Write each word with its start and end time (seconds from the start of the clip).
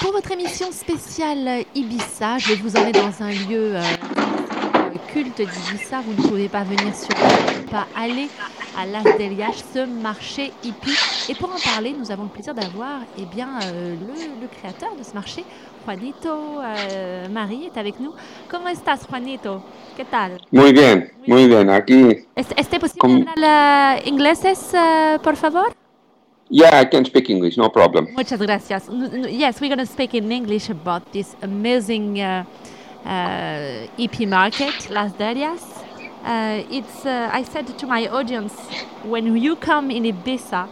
Pour 0.00 0.12
votre 0.12 0.32
émission 0.32 0.72
spéciale 0.72 1.64
Ibiza, 1.74 2.38
je 2.38 2.48
vais 2.48 2.54
vous 2.56 2.74
emmener 2.76 2.92
dans 2.92 3.22
un 3.22 3.30
lieu 3.30 3.76
euh, 3.76 3.82
culte 5.12 5.36
d'Ibiza. 5.36 6.00
Vous 6.06 6.22
ne 6.22 6.28
pouvez 6.28 6.48
pas 6.48 6.62
venir 6.64 6.94
sur 6.94 7.08
pas 7.70 7.86
aller 7.96 8.28
à 8.78 8.86
Las 8.86 9.04
Delias, 9.18 9.62
ce 9.74 9.84
marché 9.84 10.52
hippie. 10.64 10.96
Et 11.28 11.34
pour 11.34 11.50
en 11.50 11.58
parler, 11.58 11.94
nous 11.98 12.10
avons 12.10 12.24
le 12.24 12.28
plaisir 12.30 12.54
d'avoir 12.54 13.00
eh 13.18 13.26
bien, 13.26 13.48
euh, 13.64 13.94
le, 13.94 14.40
le 14.40 14.48
créateur 14.48 14.96
de 14.96 15.02
ce 15.02 15.12
marché, 15.12 15.44
Juanito 15.84 16.28
euh, 16.28 17.28
Marie, 17.28 17.66
est 17.66 17.78
avec 17.78 18.00
nous. 18.00 18.12
¿Cómo 18.50 18.68
estás, 18.68 19.00
Juanito? 19.08 19.62
¿Qué 19.96 20.04
tal? 20.06 20.38
Muy 20.50 20.72
bien, 20.72 21.10
muy 21.26 21.46
bien. 21.46 21.68
Aquí, 21.68 22.24
¿Es, 22.34 22.46
¿Este 22.56 22.80
posible 22.80 23.00
¿Cómo? 23.00 23.24
hablar 23.36 24.06
ingleses, 24.06 24.72
eh, 24.74 25.18
por 25.22 25.36
favor? 25.36 25.72
Yeah, 26.52 26.80
I 26.80 26.84
can 26.84 27.04
speak 27.04 27.30
English, 27.30 27.56
no 27.56 27.68
problem. 27.68 28.12
Muchas 28.16 28.40
gracias. 28.40 28.88
Yes, 28.90 29.60
we're 29.60 29.68
going 29.68 29.78
to 29.78 29.86
speak 29.86 30.14
in 30.14 30.32
English 30.32 30.68
about 30.68 31.12
this 31.12 31.36
amazing 31.42 32.20
uh, 32.20 32.44
uh, 33.04 33.86
EP 33.96 34.26
market, 34.26 34.90
Las 34.90 35.12
Dalias. 35.12 35.62
Uh, 36.24 36.64
it's, 36.68 37.06
uh, 37.06 37.30
I 37.32 37.44
said 37.44 37.78
to 37.78 37.86
my 37.86 38.08
audience, 38.08 38.52
when 39.04 39.36
you 39.36 39.54
come 39.54 39.92
in 39.92 40.02
Ibiza, 40.02 40.68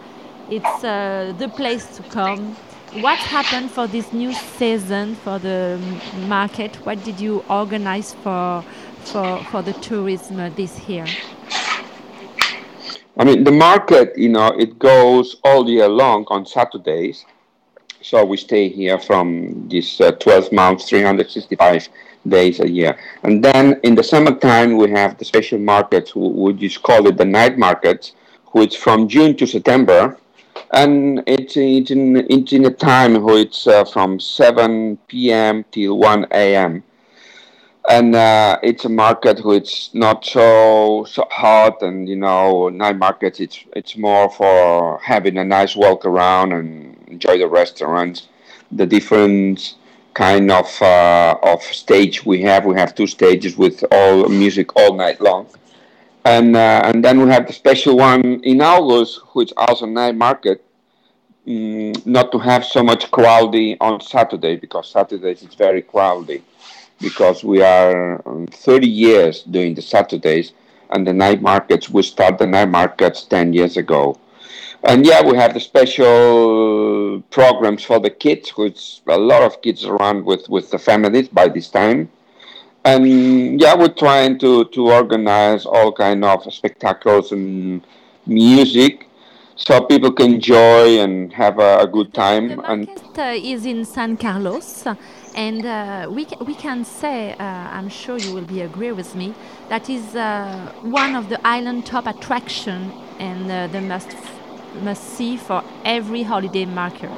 it's 0.50 0.82
uh, 0.82 1.32
the 1.38 1.48
place 1.48 1.96
to 1.96 2.02
come. 2.10 2.56
What 3.00 3.18
happened 3.18 3.70
for 3.70 3.86
this 3.86 4.12
new 4.12 4.32
season 4.32 5.14
for 5.14 5.38
the 5.38 5.78
market? 6.26 6.74
What 6.84 7.04
did 7.04 7.20
you 7.20 7.44
organize 7.48 8.14
for, 8.14 8.64
for, 9.04 9.44
for 9.44 9.62
the 9.62 9.74
tourism 9.74 10.52
this 10.56 10.88
year? 10.88 11.06
I 13.18 13.24
mean, 13.24 13.42
the 13.42 13.50
market, 13.50 14.16
you 14.16 14.28
know, 14.28 14.48
it 14.56 14.78
goes 14.78 15.36
all 15.42 15.68
year 15.68 15.88
long 15.88 16.24
on 16.28 16.46
Saturdays. 16.46 17.24
So 18.00 18.24
we 18.24 18.36
stay 18.36 18.68
here 18.68 18.96
from 18.96 19.68
this 19.68 20.00
uh, 20.00 20.12
12 20.12 20.52
months, 20.52 20.88
365 20.88 21.88
days 22.28 22.60
a 22.60 22.70
year. 22.70 22.96
And 23.24 23.44
then 23.44 23.80
in 23.82 23.96
the 23.96 24.04
summertime, 24.04 24.76
we 24.76 24.90
have 24.92 25.18
the 25.18 25.24
special 25.24 25.58
markets, 25.58 26.14
we 26.14 26.52
just 26.52 26.80
call 26.82 27.08
it 27.08 27.16
the 27.16 27.24
night 27.24 27.58
markets, 27.58 28.12
which 28.52 28.76
from 28.76 29.08
June 29.08 29.36
to 29.38 29.46
September. 29.48 30.16
And 30.72 31.24
it's, 31.26 31.56
it's, 31.56 31.90
in, 31.90 32.16
it's 32.30 32.52
in 32.52 32.66
a 32.66 32.70
time 32.70 33.20
where 33.20 33.38
it's 33.38 33.66
uh, 33.66 33.84
from 33.84 34.20
7 34.20 34.96
p.m. 35.08 35.64
till 35.72 35.98
1 35.98 36.26
a.m. 36.30 36.84
and 37.88 38.14
uh, 38.14 38.58
it's 38.62 38.84
a 38.84 38.88
market 38.88 39.42
which 39.44 39.90
not 39.94 40.24
so 40.24 41.04
so 41.08 41.26
hot 41.30 41.80
and 41.82 42.08
you 42.08 42.16
know 42.16 42.68
night 42.68 42.98
markets 42.98 43.40
it's 43.40 43.64
it's 43.74 43.96
more 43.96 44.30
for 44.30 44.98
having 45.00 45.38
a 45.38 45.44
nice 45.44 45.74
walk 45.74 46.04
around 46.04 46.52
and 46.52 46.96
enjoy 47.08 47.38
the 47.38 47.48
restaurants. 47.48 48.28
The 48.70 48.84
different 48.86 49.76
kind 50.12 50.50
of 50.50 50.82
uh, 50.82 51.38
of 51.42 51.62
stage 51.62 52.26
we 52.26 52.42
have 52.42 52.66
we 52.66 52.74
have 52.74 52.94
two 52.94 53.06
stages 53.06 53.56
with 53.56 53.82
all 53.90 54.28
music 54.28 54.76
all 54.76 54.94
night 54.94 55.20
long. 55.20 55.46
And 56.26 56.54
uh, 56.56 56.82
and 56.84 57.02
then 57.02 57.22
we 57.22 57.30
have 57.30 57.46
the 57.46 57.54
special 57.54 57.96
one 57.96 58.40
in 58.44 58.60
August 58.60 59.20
which 59.32 59.52
also 59.56 59.86
night 59.86 60.14
market 60.14 60.62
mm, 61.46 62.04
not 62.04 62.30
to 62.32 62.38
have 62.38 62.66
so 62.66 62.82
much 62.82 63.10
crowdy 63.10 63.78
on 63.80 64.02
Saturday 64.02 64.56
because 64.56 64.90
Saturdays 64.90 65.42
it's 65.42 65.54
very 65.54 65.80
crowdy 65.80 66.42
because 67.00 67.44
we 67.44 67.62
are 67.62 68.20
um, 68.28 68.46
30 68.46 68.88
years 68.88 69.42
doing 69.42 69.74
the 69.74 69.82
Saturdays 69.82 70.52
and 70.90 71.06
the 71.06 71.12
night 71.12 71.42
markets. 71.42 71.88
We 71.88 72.02
start 72.02 72.38
the 72.38 72.46
night 72.46 72.68
markets 72.68 73.22
10 73.24 73.52
years 73.52 73.76
ago. 73.76 74.18
And 74.84 75.04
yeah, 75.04 75.24
we 75.24 75.36
have 75.36 75.54
the 75.54 75.60
special 75.60 77.20
programs 77.30 77.82
for 77.82 77.98
the 77.98 78.10
kids, 78.10 78.50
which 78.50 79.00
a 79.08 79.18
lot 79.18 79.42
of 79.42 79.60
kids 79.60 79.84
around 79.84 80.24
with, 80.24 80.48
with 80.48 80.70
the 80.70 80.78
families 80.78 81.28
by 81.28 81.48
this 81.48 81.68
time. 81.68 82.10
And 82.84 83.60
yeah, 83.60 83.74
we're 83.74 83.88
trying 83.88 84.38
to, 84.38 84.64
to 84.66 84.90
organize 84.90 85.66
all 85.66 85.92
kind 85.92 86.24
of 86.24 86.52
spectacles 86.52 87.32
and 87.32 87.84
music 88.26 89.08
so 89.56 89.84
people 89.84 90.12
can 90.12 90.34
enjoy 90.34 91.00
and 91.00 91.32
have 91.32 91.58
a, 91.58 91.80
a 91.80 91.86
good 91.86 92.12
The 92.12 92.12
time. 92.12 92.60
And 92.64 92.86
market 92.86 93.18
uh, 93.18 93.52
is 93.52 93.66
in 93.66 93.84
San 93.84 94.16
Carlos, 94.16 94.86
and 95.38 95.64
uh, 95.64 96.08
we, 96.10 96.24
ca- 96.24 96.44
we 96.44 96.54
can 96.54 96.84
say, 96.84 97.32
uh, 97.34 97.44
I'm 97.44 97.88
sure 97.88 98.18
you 98.18 98.34
will 98.34 98.44
be 98.44 98.60
agree 98.60 98.90
with 98.90 99.14
me, 99.14 99.32
that 99.68 99.88
is 99.88 100.16
uh, 100.16 100.72
one 100.82 101.14
of 101.14 101.28
the 101.28 101.38
island 101.46 101.86
top 101.86 102.08
attraction 102.08 102.92
and 103.20 103.48
uh, 103.48 103.68
the 103.68 103.80
must 103.80 104.08
must 104.82 105.02
see 105.16 105.36
for 105.36 105.62
every 105.84 106.22
holiday 106.22 106.64
marker. 106.64 107.08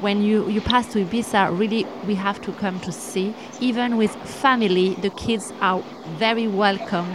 When 0.00 0.22
you, 0.22 0.48
you 0.48 0.60
pass 0.60 0.92
to 0.92 1.04
Ibiza, 1.04 1.58
really 1.58 1.86
we 2.06 2.14
have 2.14 2.40
to 2.42 2.52
come 2.52 2.78
to 2.80 2.92
see. 2.92 3.34
Even 3.60 3.96
with 3.96 4.12
family, 4.44 4.94
the 4.94 5.10
kids 5.10 5.52
are 5.60 5.82
very 6.18 6.46
welcome. 6.46 7.08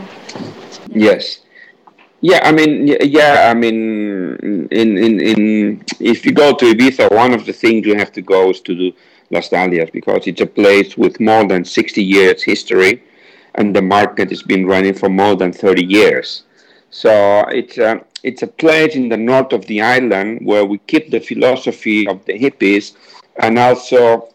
Yes. 0.90 1.40
Yeah, 2.22 2.42
I 2.44 2.52
mean, 2.52 2.88
yeah, 3.02 3.50
I 3.50 3.54
mean, 3.54 4.68
in, 4.72 4.98
in, 4.98 5.20
in, 5.20 5.84
if 6.00 6.26
you 6.26 6.32
go 6.32 6.54
to 6.56 6.66
Ibiza, 6.66 7.10
one 7.12 7.34
of 7.34 7.46
the 7.46 7.54
things 7.54 7.86
you 7.86 7.96
have 7.96 8.12
to 8.14 8.22
go 8.22 8.52
is 8.52 8.62
to 8.62 8.76
do 8.76 8.92
Las 9.32 9.50
Dalias 9.50 9.92
because 9.92 10.28
it's 10.28 10.42
a 10.42 10.46
place 10.46 10.98
with 10.98 11.20
more 11.20 11.48
than 11.48 11.66
60 11.66 12.04
years 12.04 12.44
history 12.44 13.02
and 13.56 13.76
the 13.76 13.82
market 13.82 14.30
has 14.30 14.44
been 14.44 14.66
running 14.66 14.94
for 14.94 15.10
more 15.10 15.36
than 15.36 15.52
30 15.52 15.86
years. 15.86 16.44
So 16.90 17.46
it's 17.50 17.78
a, 17.78 18.04
it's 18.24 18.44
a 18.44 18.48
place 18.48 18.96
in 18.96 19.10
the 19.10 19.18
north 19.18 19.54
of 19.54 19.66
the 19.66 19.82
island 19.82 20.46
where 20.46 20.66
we 20.66 20.78
keep 20.80 21.10
the 21.10 21.20
philosophy 21.20 22.08
of 22.08 22.24
the 22.26 22.38
hippies 22.38 22.94
and 23.38 23.58
also 23.58 24.32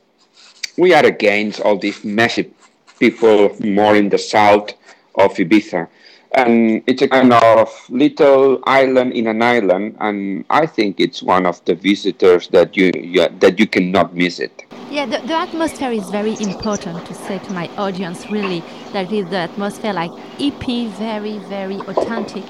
we 0.76 0.94
are 0.94 1.04
against 1.04 1.60
all 1.60 1.78
these 1.78 2.04
massive 2.04 2.50
people 2.98 3.54
more 3.60 3.96
in 3.96 4.08
the 4.08 4.18
south 4.18 4.72
of 5.14 5.34
Ibiza. 5.34 5.88
And 6.32 6.82
it's 6.86 7.02
a 7.02 7.08
kind 7.08 7.32
of 7.32 7.70
little 7.88 8.62
island 8.66 9.14
in 9.14 9.26
an 9.26 9.40
island, 9.40 9.96
and 10.00 10.44
I 10.50 10.66
think 10.66 11.00
it's 11.00 11.22
one 11.22 11.46
of 11.46 11.64
the 11.64 11.74
visitors 11.74 12.48
that 12.48 12.76
you, 12.76 12.90
you 12.94 13.28
that 13.38 13.58
you 13.58 13.66
cannot 13.66 14.14
miss 14.14 14.38
it. 14.40 14.64
Yeah, 14.96 15.04
the, 15.04 15.26
the 15.26 15.34
atmosphere 15.34 15.92
is 15.92 16.08
very 16.08 16.34
important 16.40 17.04
to 17.04 17.12
say 17.12 17.38
to 17.38 17.52
my 17.52 17.68
audience, 17.76 18.30
really. 18.30 18.60
That 18.94 19.12
is 19.12 19.28
the 19.28 19.36
atmosphere 19.36 19.92
like 19.92 20.10
hippie, 20.38 20.88
very, 20.92 21.36
very 21.36 21.76
authentic. 21.80 22.44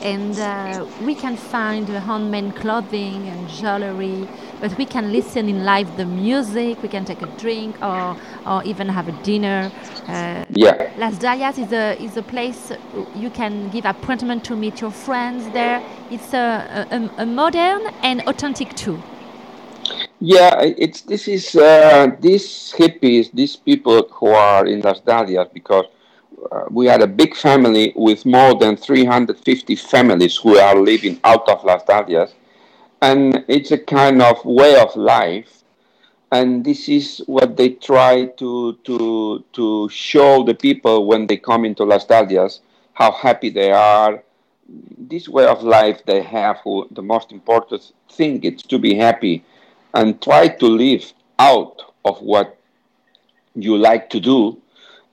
And 0.00 0.38
uh, 0.38 0.86
we 1.04 1.14
can 1.14 1.36
find 1.36 1.86
handmade 1.86 2.56
clothing 2.56 3.28
and 3.28 3.46
jewelry, 3.50 4.26
but 4.62 4.78
we 4.78 4.86
can 4.86 5.12
listen 5.12 5.46
in 5.46 5.66
live 5.66 5.94
the 5.98 6.06
music, 6.06 6.82
we 6.82 6.88
can 6.88 7.04
take 7.04 7.20
a 7.20 7.26
drink 7.36 7.76
or, 7.82 8.16
or 8.46 8.64
even 8.64 8.88
have 8.88 9.06
a 9.06 9.22
dinner. 9.22 9.70
Uh, 10.08 10.46
Yeah, 10.48 10.90
Las 10.96 11.18
Dalias 11.18 11.58
is 11.58 11.70
a, 11.70 12.02
is 12.02 12.16
a 12.16 12.22
place 12.22 12.72
you 13.14 13.28
can 13.28 13.68
give 13.68 13.84
appointment 13.84 14.42
to 14.44 14.56
meet 14.56 14.80
your 14.80 14.90
friends 14.90 15.46
there. 15.52 15.82
It's 16.10 16.32
a, 16.32 16.86
a, 16.90 17.22
a 17.22 17.26
modern 17.26 17.82
and 18.02 18.22
authentic 18.22 18.74
too. 18.74 19.02
Yeah. 20.20 20.60
It's 20.62 21.02
this 21.02 21.28
is 21.28 21.54
uh, 21.56 22.08
these 22.20 22.72
hippies, 22.76 23.30
these 23.32 23.56
people 23.56 24.08
who 24.12 24.28
are 24.28 24.66
in 24.66 24.80
Las 24.80 25.00
Dalias 25.00 25.52
because 25.52 25.86
uh, 26.52 26.64
we 26.70 26.86
had 26.86 27.02
a 27.02 27.06
big 27.06 27.34
family 27.36 27.92
with 27.96 28.24
more 28.26 28.54
than 28.58 28.76
350 28.76 29.76
families 29.76 30.36
who 30.36 30.58
are 30.58 30.76
living 30.76 31.20
out 31.24 31.48
of 31.48 31.64
Las 31.64 31.82
Dalias, 31.84 32.32
and 33.02 33.44
it's 33.48 33.70
a 33.70 33.78
kind 33.78 34.22
of 34.22 34.44
way 34.44 34.78
of 34.78 34.94
life. 34.96 35.56
And 36.32 36.64
this 36.64 36.88
is 36.88 37.22
what 37.26 37.56
they 37.56 37.70
try 37.70 38.26
to 38.26 38.74
to 38.84 39.44
to 39.52 39.88
show 39.88 40.44
the 40.44 40.54
people 40.54 41.06
when 41.06 41.26
they 41.26 41.36
come 41.36 41.64
into 41.64 41.84
Las 41.84 42.06
Dalias 42.06 42.60
how 42.92 43.12
happy 43.12 43.50
they 43.50 43.72
are. 43.72 44.22
This 44.98 45.28
way 45.28 45.46
of 45.46 45.64
life 45.64 46.04
they 46.06 46.22
have 46.22 46.58
who, 46.62 46.86
the 46.92 47.02
most 47.02 47.32
important 47.32 47.90
thing 48.08 48.44
is 48.44 48.62
to 48.62 48.78
be 48.78 48.94
happy 48.94 49.42
and 49.94 50.20
try 50.22 50.48
to 50.48 50.66
live 50.66 51.12
out 51.38 51.82
of 52.04 52.20
what 52.20 52.56
you 53.54 53.76
like 53.76 54.10
to 54.10 54.20
do. 54.20 54.60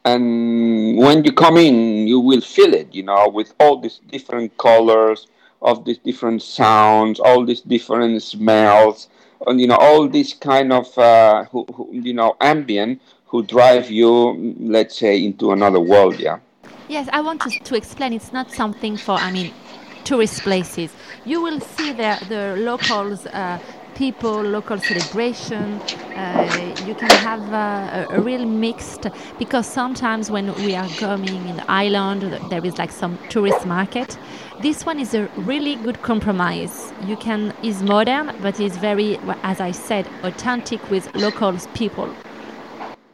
And 0.06 0.98
when 0.98 1.26
you 1.26 1.34
come 1.34 1.58
in 1.58 2.08
you 2.08 2.20
will 2.20 2.40
feel 2.40 2.74
it 2.74 2.96
you 2.96 3.04
know 3.04 3.28
with 3.28 3.54
all 3.60 3.78
these 3.78 4.00
different 4.10 4.58
colors 4.58 5.28
of 5.62 5.84
these 5.84 5.98
different 5.98 6.42
sounds 6.42 7.20
all 7.20 7.44
these 7.44 7.60
different 7.60 8.24
smells 8.24 9.10
and 9.48 9.60
you 9.60 9.68
know 9.68 9.76
all 9.76 10.08
this 10.08 10.34
kind 10.34 10.72
of 10.72 10.98
uh, 10.98 11.44
who, 11.52 11.66
who, 11.76 11.90
you 11.92 12.14
know 12.14 12.38
ambient 12.40 13.02
who 13.26 13.44
drive 13.44 13.92
you 13.92 14.56
let's 14.62 14.98
say 14.98 15.22
into 15.22 15.52
another 15.52 15.82
world 15.82 16.18
yeah. 16.18 16.40
Yes, 16.90 17.10
I 17.12 17.20
want 17.20 17.42
to, 17.42 17.50
to 17.50 17.76
explain. 17.76 18.14
It's 18.14 18.32
not 18.32 18.52
something 18.52 18.96
for, 18.96 19.12
I 19.12 19.30
mean, 19.30 19.54
tourist 20.06 20.42
places. 20.42 20.94
You 21.26 21.42
will 21.42 21.60
see 21.60 21.92
there 21.92 22.18
the 22.30 22.56
locals, 22.58 23.26
uh, 23.26 23.60
people, 23.98 24.42
local 24.44 24.78
celebration. 24.78 25.82
Uh, 26.16 26.76
you 26.86 26.94
can 26.94 27.10
have 27.10 27.42
uh, 27.52 28.14
a, 28.14 28.18
a 28.18 28.22
real 28.22 28.46
mixed, 28.46 29.08
because 29.40 29.66
sometimes 29.66 30.30
when 30.30 30.54
we 30.66 30.76
are 30.76 30.88
coming 31.00 31.48
in 31.50 31.56
the 31.58 31.72
island, 31.72 32.22
there 32.52 32.64
is 32.64 32.78
like 32.78 32.92
some 32.92 33.18
tourist 33.30 33.66
market. 33.66 34.18
this 34.62 34.86
one 34.86 35.00
is 35.00 35.14
a 35.14 35.28
really 35.38 35.76
good 35.76 36.02
compromise. 36.02 36.92
You 37.06 37.16
can 37.18 37.54
is 37.64 37.84
modern, 37.84 38.36
but 38.42 38.60
is 38.60 38.76
very, 38.78 39.18
as 39.44 39.60
I 39.60 39.72
said, 39.72 40.08
authentic 40.24 40.82
with 40.90 41.14
local 41.16 41.56
people. 41.74 42.10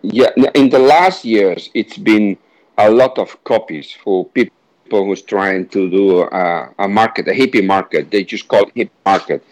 Yeah, 0.02 0.30
in 0.54 0.70
the 0.70 0.80
last 0.80 1.26
years, 1.26 1.70
it's 1.74 1.98
been 1.98 2.38
a 2.78 2.90
lot 2.90 3.18
of 3.18 3.42
copies 3.44 3.92
for 3.92 4.26
people 4.26 5.06
who's 5.06 5.22
trying 5.22 5.68
to 5.70 5.90
do 5.90 6.22
a, 6.22 6.70
a 6.80 6.88
market, 6.88 7.28
a 7.28 7.32
hippie 7.32 7.66
market. 7.66 8.12
They 8.12 8.24
just 8.24 8.48
call 8.48 8.64
it 8.64 8.76
hippie 8.76 9.06
market. 9.06 9.44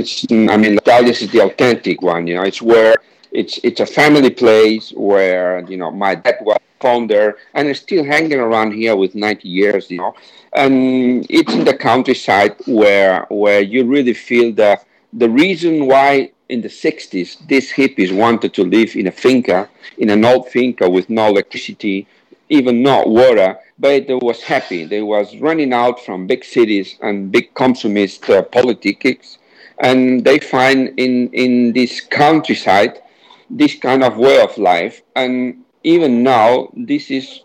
It's, 0.00 0.26
I 0.30 0.56
mean, 0.56 0.76
Dalias 0.78 1.22
is 1.22 1.30
the 1.30 1.42
authentic 1.44 2.02
one. 2.02 2.26
You 2.26 2.34
know, 2.36 2.42
it's 2.42 2.62
where 2.62 2.96
it's 3.32 3.58
it's 3.62 3.80
a 3.80 3.86
family 3.86 4.30
place 4.30 4.92
where 4.96 5.60
you 5.70 5.76
know 5.76 5.90
my 5.90 6.14
dad 6.14 6.38
was 6.42 6.58
founder 6.80 7.36
and 7.54 7.68
is 7.68 7.78
still 7.78 8.04
hanging 8.04 8.40
around 8.40 8.72
here 8.72 8.96
with 8.96 9.14
90 9.14 9.48
years. 9.48 9.90
You 9.90 9.98
know, 9.98 10.14
and 10.52 11.26
it's 11.28 11.52
in 11.52 11.64
the 11.64 11.76
countryside 11.76 12.56
where 12.66 13.26
where 13.30 13.60
you 13.60 13.84
really 13.84 14.14
feel 14.14 14.52
the 14.52 14.80
the 15.12 15.28
reason 15.28 15.86
why 15.86 16.30
in 16.50 16.60
the 16.60 16.68
60s, 16.68 17.46
these 17.46 17.72
hippies 17.72 18.14
wanted 18.14 18.52
to 18.54 18.64
live 18.64 18.96
in 18.96 19.06
a 19.06 19.12
finca, 19.12 19.68
in 19.98 20.10
an 20.10 20.24
old 20.24 20.48
finca 20.48 20.90
with 20.90 21.08
no 21.08 21.28
electricity, 21.28 22.06
even 22.48 22.82
no 22.82 23.04
water, 23.04 23.56
but 23.78 24.06
they 24.06 24.14
was 24.14 24.42
happy. 24.42 24.84
They 24.84 25.02
was 25.02 25.36
running 25.36 25.72
out 25.72 26.04
from 26.04 26.26
big 26.26 26.44
cities 26.44 26.96
and 27.00 27.30
big 27.30 27.54
consumist 27.54 28.28
uh, 28.28 28.42
politics, 28.42 29.38
and 29.80 30.24
they 30.24 30.38
find 30.38 30.98
in, 30.98 31.28
in 31.32 31.72
this 31.72 32.00
countryside 32.00 33.00
this 33.48 33.74
kind 33.74 34.04
of 34.04 34.16
way 34.16 34.40
of 34.40 34.56
life. 34.56 35.02
And 35.16 35.64
even 35.82 36.22
now, 36.22 36.70
this 36.76 37.10
is 37.10 37.40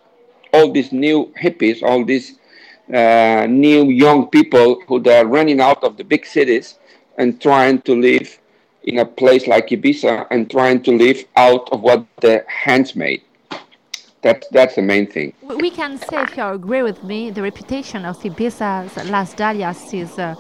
all 0.53 0.71
these 0.71 0.91
new 0.91 1.33
hippies, 1.41 1.81
all 1.81 2.05
these 2.05 2.37
uh, 2.93 3.47
new 3.49 3.89
young 3.89 4.27
people 4.27 4.81
who 4.87 5.03
are 5.09 5.25
running 5.25 5.59
out 5.59 5.83
of 5.83 5.97
the 5.97 6.03
big 6.03 6.25
cities 6.25 6.77
and 7.17 7.41
trying 7.41 7.81
to 7.81 7.95
live 7.95 8.39
in 8.83 8.99
a 8.99 9.05
place 9.05 9.47
like 9.47 9.69
Ibiza 9.69 10.27
and 10.29 10.51
trying 10.51 10.83
to 10.83 10.95
live 10.95 11.25
out 11.35 11.69
of 11.71 11.81
what 11.81 12.05
the 12.21 12.45
hands 12.47 12.95
made. 12.95 13.23
That's, 14.21 14.47
that's 14.49 14.75
the 14.75 14.81
main 14.81 15.07
thing. 15.07 15.33
We 15.41 15.69
can 15.69 15.97
say, 15.97 16.23
if 16.23 16.35
you 16.35 16.43
agree 16.43 16.83
with 16.83 17.03
me, 17.03 17.31
the 17.31 17.41
reputation 17.41 18.05
of 18.05 18.17
Ibiza's 18.19 19.09
Las 19.09 19.35
Dalias 19.35 19.93
is 19.93 20.17
uh, 20.17 20.35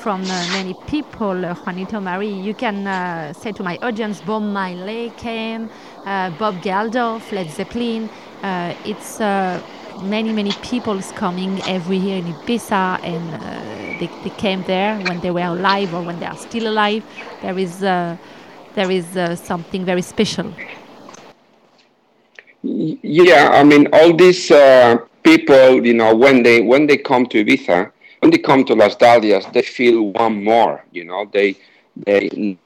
from 0.00 0.22
uh, 0.22 0.46
many 0.52 0.74
people. 0.86 1.44
Uh, 1.44 1.54
Juanito 1.54 2.00
Marí, 2.00 2.42
you 2.42 2.54
can 2.54 2.86
uh, 2.86 3.32
say 3.34 3.52
to 3.52 3.62
my 3.62 3.76
audience, 3.82 4.22
Bob 4.22 4.42
Marley 4.42 5.12
came, 5.18 5.68
Bob 6.04 6.62
Geldof, 6.62 7.30
Led 7.32 7.50
Zeppelin. 7.50 8.08
It's 8.86 9.20
many, 9.20 10.32
many 10.32 10.52
people 10.62 10.98
coming 11.14 11.60
every 11.68 11.98
year 11.98 12.16
in 12.18 12.24
Ibiza 12.32 12.98
and 13.04 14.00
they, 14.00 14.08
they 14.24 14.30
came 14.36 14.62
there 14.62 14.98
when 15.00 15.20
they 15.20 15.30
were 15.30 15.40
alive 15.40 15.92
or 15.92 16.02
when 16.02 16.18
they 16.18 16.26
are 16.26 16.36
still 16.36 16.66
alive. 16.68 17.04
There 17.42 17.58
is, 17.58 17.82
uh, 17.82 18.16
there 18.74 18.90
is 18.90 19.16
uh, 19.16 19.36
something 19.36 19.84
very 19.84 20.02
special. 20.02 20.50
Yeah, 22.62 23.50
I 23.52 23.64
mean, 23.64 23.86
all 23.92 24.14
these 24.16 24.50
uh, 24.50 24.96
people, 25.22 25.84
you 25.86 25.94
know, 25.94 26.14
when 26.14 26.42
they 26.42 26.60
when 26.60 26.86
they 26.86 26.98
come 26.98 27.24
to 27.26 27.42
Ibiza, 27.44 27.90
when 28.20 28.30
they 28.30 28.38
come 28.38 28.64
to 28.66 28.74
Las 28.74 28.96
Dalias, 28.96 29.52
they 29.52 29.62
feel 29.62 30.02
one 30.12 30.44
more. 30.44 30.84
You 30.92 31.04
know, 31.04 31.28
they 31.32 31.56
they 31.96 32.56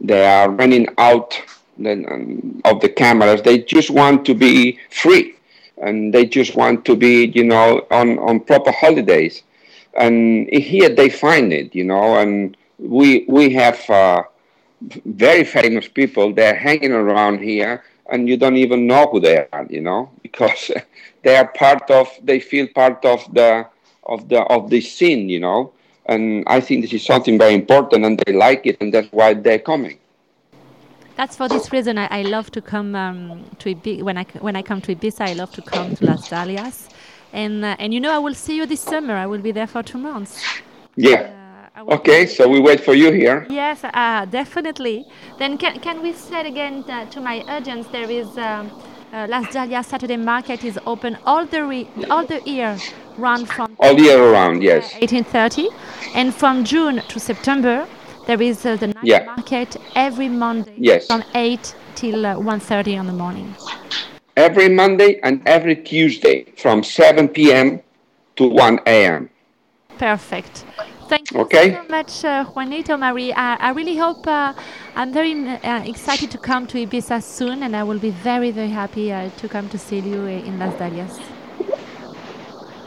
they 0.00 0.26
are 0.26 0.50
running 0.50 0.88
out 0.98 1.40
um, 1.86 2.60
of 2.64 2.80
the 2.80 2.88
cameras. 2.88 3.42
They 3.42 3.58
just 3.60 3.90
want 3.90 4.24
to 4.26 4.34
be 4.34 4.78
free, 4.90 5.36
and 5.78 6.12
they 6.14 6.26
just 6.26 6.56
want 6.56 6.84
to 6.86 6.96
be, 6.96 7.26
you 7.26 7.44
know, 7.44 7.86
on 7.90 8.18
on 8.18 8.40
proper 8.40 8.72
holidays 8.72 9.42
and 9.96 10.48
here 10.52 10.88
they 10.88 11.08
find 11.08 11.52
it, 11.52 11.74
you 11.74 11.84
know, 11.84 12.16
and 12.18 12.56
we 12.78 13.24
we 13.28 13.50
have 13.52 13.78
uh, 13.90 14.22
very 15.04 15.44
famous 15.44 15.88
people. 15.88 16.32
They're 16.34 16.54
hanging 16.54 16.92
around 16.92 17.40
here, 17.40 17.84
and 18.10 18.28
you 18.28 18.36
don't 18.36 18.56
even 18.56 18.86
know 18.86 19.06
who 19.10 19.20
they 19.20 19.46
are, 19.52 19.66
you 19.70 19.80
know, 19.80 20.10
because 20.22 20.70
they 21.22 21.36
are 21.36 21.48
part 21.48 21.90
of. 21.90 22.08
They 22.22 22.40
feel 22.40 22.68
part 22.74 23.04
of 23.04 23.22
the 23.32 23.66
of 24.06 24.28
the 24.28 24.40
of 24.42 24.70
the 24.70 24.80
scene, 24.80 25.28
you 25.28 25.40
know. 25.40 25.72
And 26.06 26.44
I 26.46 26.60
think 26.60 26.82
this 26.82 26.92
is 26.92 27.04
something 27.04 27.38
very 27.38 27.54
important, 27.54 28.04
and 28.04 28.20
they 28.26 28.32
like 28.32 28.66
it, 28.66 28.76
and 28.80 28.92
that's 28.92 29.10
why 29.10 29.34
they're 29.34 29.58
coming. 29.58 29.98
That's 31.16 31.36
for 31.36 31.48
this 31.48 31.72
reason 31.72 31.96
I, 31.96 32.08
I 32.10 32.22
love 32.22 32.50
to 32.50 32.60
come 32.60 32.94
um, 32.94 33.44
to 33.60 33.74
Ibiza. 33.74 34.02
When 34.02 34.18
I 34.18 34.24
when 34.40 34.56
I 34.56 34.62
come 34.62 34.80
to 34.82 34.94
Ibiza, 34.94 35.20
I 35.20 35.32
love 35.32 35.52
to 35.52 35.62
come 35.62 35.94
to 35.96 36.04
Las 36.06 36.28
Dalias 36.28 36.88
and 37.34 37.64
uh, 37.64 37.76
and 37.78 37.92
you 37.92 38.00
know 38.00 38.12
I 38.14 38.18
will 38.18 38.34
see 38.34 38.56
you 38.56 38.64
this 38.64 38.80
summer. 38.80 39.14
I 39.14 39.26
will 39.26 39.42
be 39.42 39.52
there 39.52 39.66
for 39.66 39.82
two 39.82 39.98
months. 39.98 40.42
Yeah. 40.96 41.70
Uh, 41.76 41.94
okay, 41.96 42.26
so 42.26 42.48
we 42.48 42.60
wait 42.60 42.80
for 42.80 42.94
you 42.94 43.10
here. 43.12 43.46
Yes, 43.50 43.82
uh, 43.82 44.24
definitely. 44.26 45.04
Then 45.38 45.58
can 45.58 45.80
can 45.80 46.00
we 46.00 46.12
say 46.12 46.46
again 46.46 46.84
uh, 46.88 47.04
to 47.10 47.20
my 47.20 47.42
audience 47.42 47.86
there 47.88 48.10
is. 48.10 48.38
Um, 48.38 48.70
uh, 49.12 49.28
Las 49.28 49.52
Dahlia 49.52 49.80
Saturday 49.84 50.16
Market 50.16 50.64
is 50.64 50.76
open 50.86 51.16
all 51.24 51.46
the 51.46 51.64
re- 51.64 51.88
all 52.10 52.26
the 52.26 52.40
year 52.44 52.76
round 53.16 53.48
from 53.48 53.76
all 53.78 53.98
year 53.98 54.22
around. 54.22 54.62
Yes. 54.62 54.92
1830, 55.00 55.68
and 56.14 56.34
from 56.34 56.64
June 56.64 57.02
to 57.08 57.18
September 57.20 57.86
there 58.26 58.40
is 58.40 58.64
uh, 58.64 58.76
the 58.76 58.86
night 58.88 59.04
yeah. 59.04 59.24
market 59.24 59.76
every 59.94 60.28
Monday 60.28 60.74
yes. 60.78 61.06
from 61.06 61.22
8 61.34 61.74
till 61.94 62.24
uh, 62.24 62.36
1.30 62.36 62.98
in 63.00 63.06
the 63.06 63.12
morning 63.12 63.54
every 64.36 64.68
Monday 64.68 65.20
and 65.22 65.40
every 65.46 65.76
Tuesday 65.76 66.44
from 66.56 66.82
7 66.82 67.28
p.m. 67.28 67.80
to 68.36 68.48
1 68.48 68.80
a.m. 68.86 69.30
Perfect. 69.98 70.64
Thank 71.08 71.30
you 71.30 71.40
okay. 71.40 71.74
so 71.74 71.84
much, 71.88 72.24
uh, 72.24 72.44
Juanito 72.44 72.96
Marí. 72.96 73.32
I, 73.36 73.56
I 73.60 73.70
really 73.70 73.96
hope 73.96 74.26
uh, 74.26 74.54
I'm 74.96 75.12
very 75.12 75.48
uh, 75.48 75.84
excited 75.84 76.30
to 76.30 76.38
come 76.38 76.66
to 76.68 76.78
Ibiza 76.78 77.22
soon, 77.22 77.62
and 77.62 77.76
I 77.76 77.84
will 77.84 77.98
be 77.98 78.10
very, 78.10 78.50
very 78.50 78.70
happy 78.70 79.12
uh, 79.12 79.30
to 79.36 79.48
come 79.48 79.68
to 79.68 79.78
see 79.78 80.00
you 80.00 80.24
in 80.26 80.58
Las 80.58 80.74
Dalias. 80.74 81.20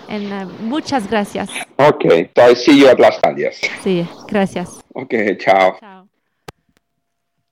And 0.08 0.32
uh, 0.32 0.46
muchas 0.62 1.08
gracias. 1.08 1.50
Okay, 1.78 2.30
so 2.36 2.44
I 2.44 2.54
see 2.56 2.80
you 2.80 2.88
at 2.88 3.00
Las 3.00 3.20
Dalias. 3.22 3.60
Sí, 3.84 4.08
gracias. 4.28 4.82
Okay, 4.96 5.36
ciao. 5.38 5.78
ciao. 5.80 5.97